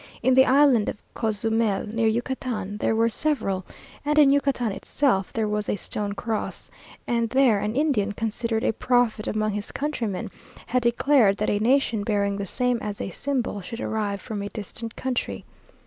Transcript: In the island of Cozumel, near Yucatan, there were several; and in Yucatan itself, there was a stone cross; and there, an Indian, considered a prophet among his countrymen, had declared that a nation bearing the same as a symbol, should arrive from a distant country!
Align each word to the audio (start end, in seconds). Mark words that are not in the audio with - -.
In 0.23 0.33
the 0.33 0.45
island 0.47 0.89
of 0.89 0.97
Cozumel, 1.13 1.85
near 1.85 2.07
Yucatan, 2.07 2.77
there 2.77 2.95
were 2.95 3.07
several; 3.07 3.63
and 4.03 4.17
in 4.17 4.31
Yucatan 4.31 4.71
itself, 4.71 5.31
there 5.31 5.47
was 5.47 5.69
a 5.69 5.75
stone 5.75 6.13
cross; 6.13 6.71
and 7.05 7.29
there, 7.29 7.59
an 7.59 7.75
Indian, 7.75 8.11
considered 8.11 8.63
a 8.63 8.73
prophet 8.73 9.27
among 9.27 9.51
his 9.51 9.71
countrymen, 9.71 10.31
had 10.65 10.81
declared 10.81 11.37
that 11.37 11.51
a 11.51 11.59
nation 11.59 12.03
bearing 12.03 12.35
the 12.37 12.47
same 12.47 12.79
as 12.81 12.99
a 12.99 13.11
symbol, 13.11 13.61
should 13.61 13.79
arrive 13.79 14.19
from 14.21 14.41
a 14.41 14.49
distant 14.49 14.95
country! 14.95 15.45